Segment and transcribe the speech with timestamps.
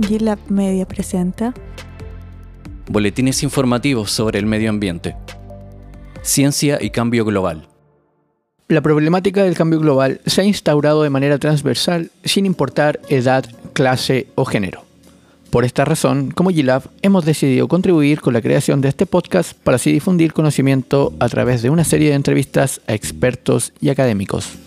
[0.00, 1.54] GitLab Media presenta
[2.88, 5.16] Boletines informativos sobre el medio ambiente.
[6.22, 7.68] Ciencia y cambio global.
[8.68, 14.28] La problemática del cambio global se ha instaurado de manera transversal sin importar edad, clase
[14.34, 14.84] o género.
[15.50, 19.76] Por esta razón, como GitLab, hemos decidido contribuir con la creación de este podcast para
[19.76, 24.58] así difundir conocimiento a través de una serie de entrevistas a expertos y académicos.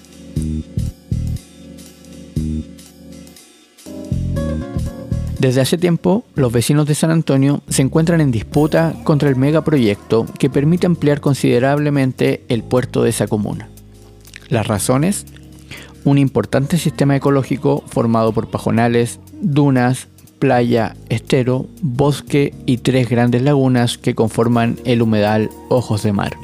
[5.40, 10.26] Desde hace tiempo, los vecinos de San Antonio se encuentran en disputa contra el megaproyecto
[10.38, 13.70] que permite ampliar considerablemente el puerto de esa comuna.
[14.50, 15.26] Las razones,
[16.04, 23.98] un importante sistema ecológico formado por pajonales, dunas, playa, estero, bosque y tres grandes lagunas
[23.98, 26.36] que conforman el humedal Ojos de Mar.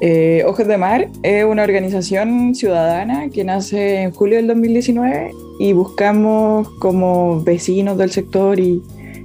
[0.00, 5.72] Eh, Ojos de Mar es una organización ciudadana que nace en julio del 2019 y
[5.72, 8.82] buscamos como vecinos del sector y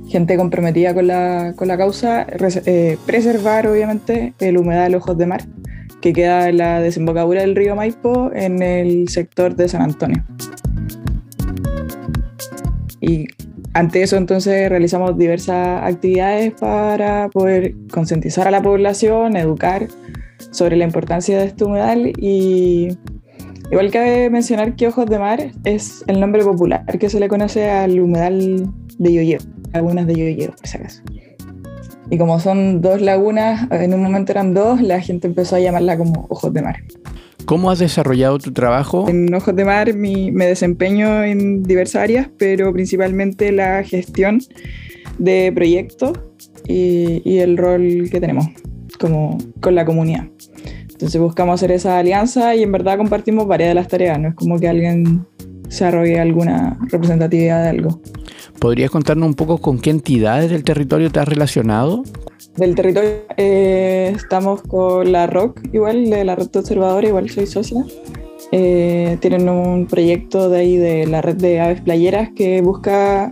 [0.08, 2.26] gente comprometida con la, con la causa
[2.66, 5.44] eh, preservar obviamente el humedal Ojos de Mar
[6.02, 10.24] que queda en la desembocadura del río Maipo en el sector de San Antonio.
[13.02, 13.28] Y
[13.74, 19.88] ante eso entonces realizamos diversas actividades para poder concientizar a la población, educar
[20.52, 22.90] sobre la importancia de este humedal y
[23.72, 27.70] igual cabe mencionar que Ojos de Mar es el nombre popular que se le conoce
[27.70, 29.40] al humedal de Yoyeo,
[29.74, 31.02] lagunas de Yoyeo, por si acaso.
[32.10, 35.98] Y como son dos lagunas, en un momento eran dos, la gente empezó a llamarla
[35.98, 36.76] como Ojos de Mar.
[37.46, 39.08] ¿Cómo has desarrollado tu trabajo?
[39.08, 44.42] En Ojos de Mar me desempeño en diversas áreas, pero principalmente la gestión
[45.18, 46.20] de proyectos
[46.68, 48.48] y, y el rol que tenemos
[49.02, 50.28] como con la comunidad.
[50.90, 54.36] Entonces buscamos hacer esa alianza y en verdad compartimos varias de las tareas, no es
[54.36, 55.26] como que alguien
[55.68, 58.02] se arrogue alguna representatividad de algo.
[58.60, 62.04] ¿Podrías contarnos un poco con qué entidades del territorio te has relacionado?
[62.58, 67.48] Del territorio eh, estamos con la ROC, igual, de la Red de Observadores, igual soy
[67.48, 67.84] socia.
[68.52, 73.32] Eh, tienen un proyecto de ahí de la red de aves playeras que busca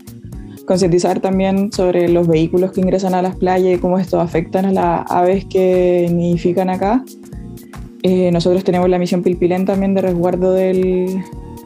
[0.70, 4.72] concientizar también sobre los vehículos que ingresan a las playas y cómo esto afectan a
[4.72, 7.04] las aves que nidifican acá.
[8.04, 11.24] Eh, nosotros tenemos la misión Pilpilén también de resguardo del,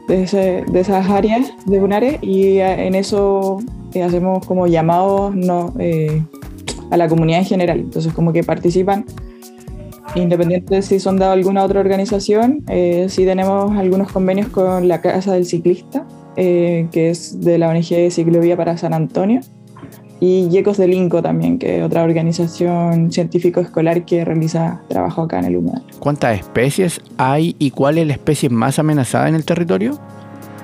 [0.08, 3.58] de, de, esas áreas de Bunares y en eso
[4.02, 5.74] hacemos como llamados no,
[6.90, 7.80] a la comunidad en general.
[7.80, 9.04] Entonces, como que participan,
[10.14, 15.02] independiente de si son de alguna otra organización, eh, sí tenemos algunos convenios con la
[15.02, 19.40] Casa del Ciclista, eh, que es de la ONG Ciclovía para San Antonio,
[20.20, 25.46] y Yecos del Inco también, que es otra organización científico-escolar que realiza trabajo acá en
[25.46, 25.84] el humedal.
[25.98, 29.98] ¿Cuántas especies hay y cuál es la especie más amenazada en el territorio?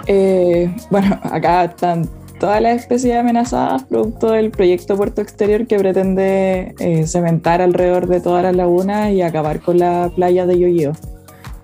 [0.06, 2.08] Eh, bueno, acá están
[2.38, 8.20] todas las especies amenazadas producto del proyecto Puerto Exterior que pretende eh, cementar alrededor de
[8.20, 10.92] todas las lagunas y acabar con la playa de Yoyeo.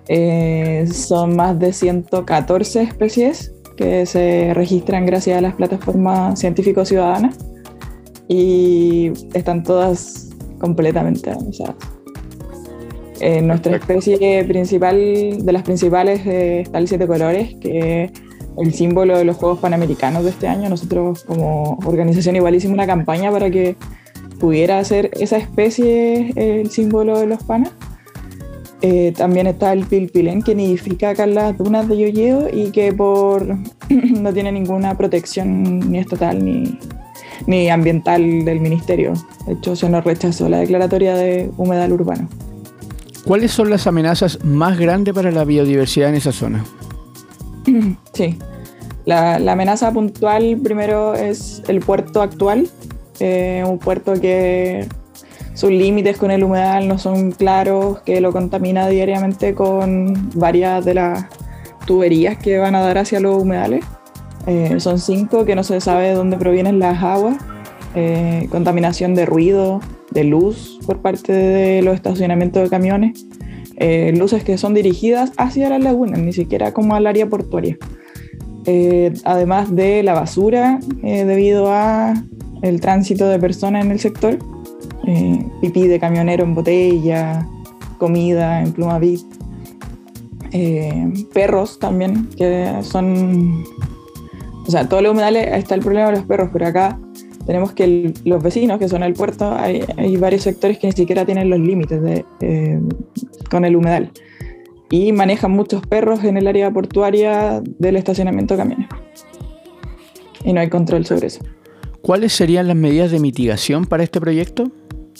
[0.07, 7.37] Eh, son más de 114 especies que se registran gracias a las plataformas científicos ciudadanas
[8.27, 10.29] y están todas
[10.59, 11.75] completamente amenazadas.
[13.19, 14.97] Eh, nuestra especie principal,
[15.45, 18.11] de las principales, está el siete colores, que
[18.57, 20.69] el símbolo de los Juegos Panamericanos de este año.
[20.69, 23.75] Nosotros como organización igual hicimos una campaña para que
[24.39, 27.71] pudiera ser esa especie el símbolo de los panas.
[28.81, 32.93] Eh, también está el pilpilén que nidifica acá en las dunas de Yoyeo y que
[32.93, 33.45] por
[33.89, 36.77] no tiene ninguna protección ni estatal ni,
[37.47, 39.13] ni ambiental del ministerio.
[39.47, 42.29] De hecho, se nos rechazó la declaratoria de humedal urbano.
[43.25, 46.63] ¿Cuáles son las amenazas más grandes para la biodiversidad en esa zona?
[48.13, 48.37] Sí.
[49.05, 52.67] La, amenaza puntual primero es el puerto actual,
[53.21, 54.85] eh, un puerto que
[55.57, 60.93] sus límites con el humedal no son claros, que lo contamina diariamente con varias de
[60.93, 61.25] las
[61.85, 63.83] tuberías que van a dar hacia los humedales.
[64.45, 67.37] Eh, son cinco que no se sabe de dónde provienen las aguas,
[67.95, 69.81] eh, contaminación de ruido,
[70.11, 73.25] de luz por parte de los estacionamientos de camiones,
[74.13, 77.77] luces que son dirigidas hacia las lagunas, ni siquiera como al área portuaria.
[78.69, 82.13] Eh, además de la basura eh, debido a
[82.61, 84.37] el tránsito de personas en el sector,
[85.07, 87.47] eh, pipí de camionero en botella,
[87.97, 89.21] comida en plumavit,
[91.33, 93.63] perros también, que son,
[94.65, 96.99] o sea, todos los humedales está el problema de los perros, pero acá
[97.45, 101.25] tenemos que los vecinos, que son el puerto, hay, hay, varios sectores que ni siquiera
[101.25, 102.23] tienen los límites
[103.49, 104.11] con el humedal
[104.89, 108.87] y manejan muchos perros en el área portuaria del estacionamiento de camiones.
[110.43, 111.41] y no hay control sobre eso.
[112.01, 114.71] ¿Cuáles serían las medidas de mitigación para este proyecto?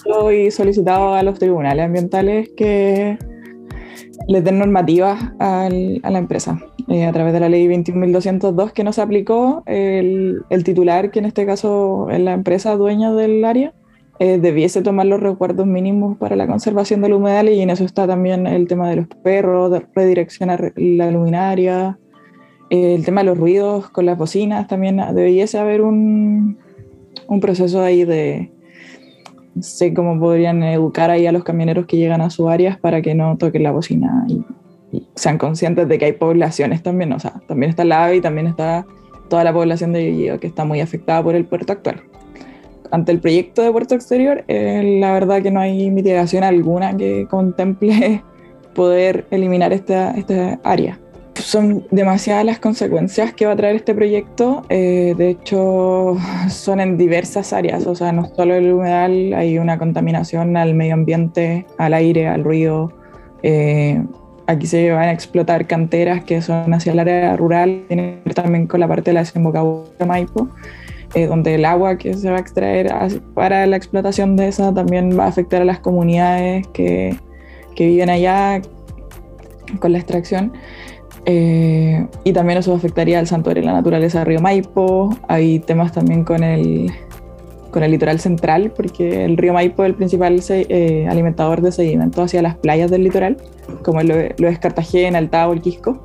[0.06, 3.18] Hoy solicitado a los tribunales ambientales que
[4.28, 6.60] les den normativas a la empresa.
[6.88, 11.26] Eh, a través de la ley 21.202 que no se aplicó, el, titular, que en
[11.26, 13.74] este caso es la empresa dueña del área,
[14.20, 18.08] eh, debiese tomar los recuerdos mínimos para la conservación del humedal y en eso está
[18.08, 22.00] también el tema de los perros, de redireccionar la luminaria,
[22.70, 26.58] eh, el tema de los ruidos con las bocinas, también debiese haber un,
[27.28, 28.52] un proceso ahí de,
[29.62, 33.16] sé cómo podrían educar ahí a los camioneros que llegan a sus áreas para que
[33.16, 34.44] no toquen la bocina y,
[35.16, 38.48] sean conscientes de que hay poblaciones también, o sea, también está la AVE y también
[38.48, 38.86] está
[39.30, 42.02] toda la población de Villío que está muy afectada por el puerto actual.
[42.90, 47.28] Ante el proyecto de puerto exterior, eh, la verdad que no hay mitigación alguna que
[47.30, 48.24] contemple
[48.74, 50.98] poder eliminar esta, esta área
[51.42, 54.64] son demasiadas las consecuencias que va a traer este proyecto.
[54.70, 56.18] Eh, de hecho,
[56.50, 60.94] son en diversas áreas, o sea, no solo el humedal, hay una contaminación al medio
[60.94, 62.92] ambiente, al aire, al ruido.
[63.44, 64.04] Eh,
[64.48, 67.84] aquí se van a explotar canteras que son hacia el área rural,
[68.34, 70.50] también con la parte de la desembocadura de Maipo,
[71.14, 72.94] eh, donde el agua que se va a extraer
[73.34, 77.16] para la explotación de esa también va a afectar a las comunidades que,
[77.76, 78.62] que viven allá
[79.80, 80.54] con la extracción.
[81.30, 85.10] Eh, y también eso afectaría al santuario de la naturaleza de Río Maipo.
[85.28, 86.90] Hay temas también con el,
[87.70, 92.22] con el litoral central, porque el río Maipo es el principal eh, alimentador de sedimento
[92.22, 93.38] hacia las playas del litoral,
[93.84, 96.02] como lo, es Cartagena, el Tavo, el Quisco,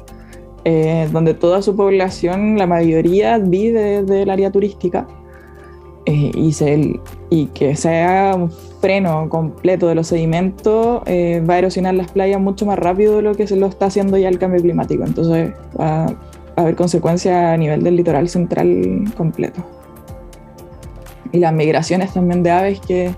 [0.65, 5.07] eh, donde toda su población, la mayoría, vive del área turística.
[6.05, 7.01] Y, se,
[7.31, 12.41] y que sea un freno completo de los sedimentos eh, va a erosionar las playas
[12.41, 15.05] mucho más rápido de lo que se lo está haciendo ya el cambio climático.
[15.05, 16.15] Entonces va a
[16.57, 19.63] haber consecuencias a nivel del litoral central completo.
[21.31, 23.15] Y las migraciones también de aves que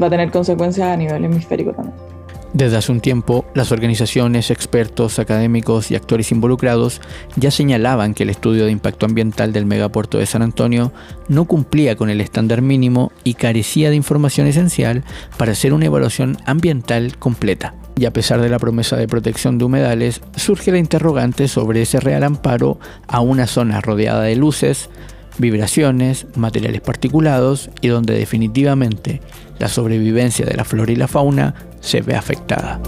[0.00, 2.07] va a tener consecuencias a nivel hemisférico también.
[2.54, 7.02] Desde hace un tiempo, las organizaciones, expertos, académicos y actores involucrados
[7.36, 10.90] ya señalaban que el estudio de impacto ambiental del megapuerto de San Antonio
[11.28, 15.04] no cumplía con el estándar mínimo y carecía de información esencial
[15.36, 17.74] para hacer una evaluación ambiental completa.
[17.96, 22.00] Y a pesar de la promesa de protección de humedales, surge la interrogante sobre ese
[22.00, 22.78] real amparo
[23.08, 24.88] a una zona rodeada de luces,
[25.38, 29.20] vibraciones, materiales particulados y donde definitivamente
[29.58, 32.80] la sobrevivencia de la flora y la fauna se ve afectada.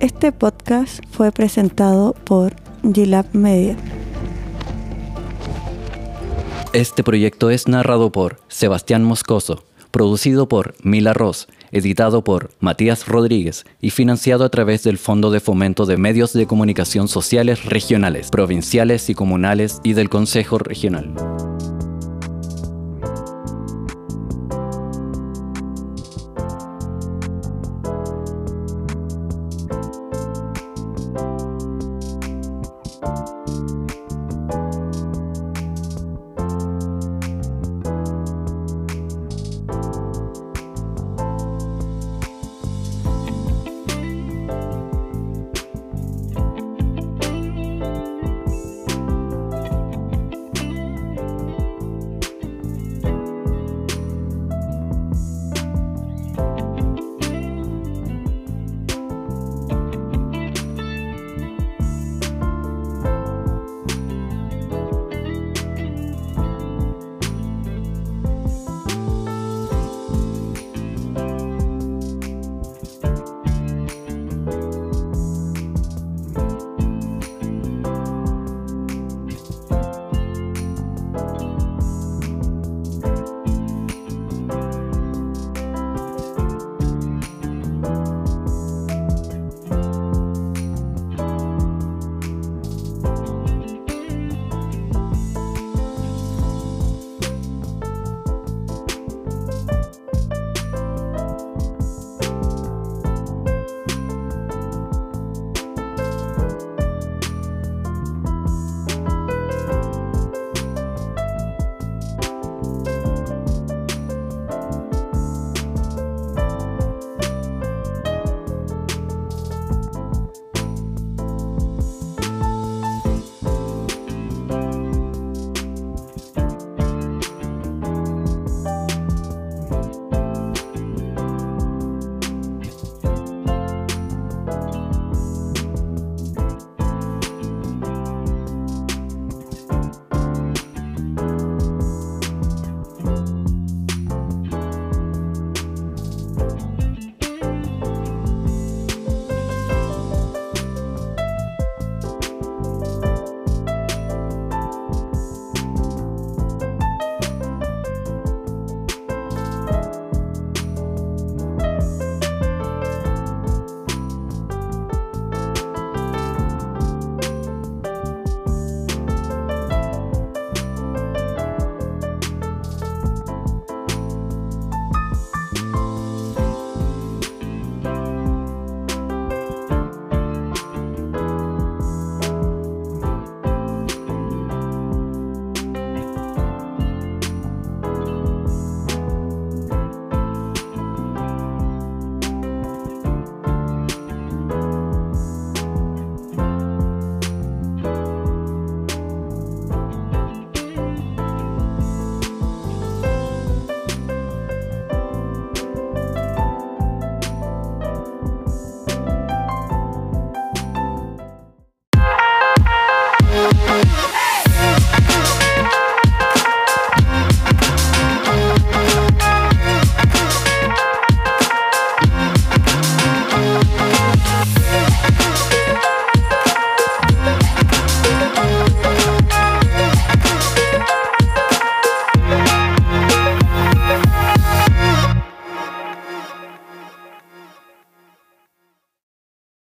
[0.00, 2.54] Este podcast fue presentado por
[2.94, 3.76] Gilab Media.
[6.72, 13.66] Este proyecto es narrado por Sebastián Moscoso, producido por Mila Ross, editado por Matías Rodríguez
[13.82, 19.10] y financiado a través del Fondo de Fomento de Medios de Comunicación Sociales Regionales, Provinciales
[19.10, 21.12] y Comunales y del Consejo Regional.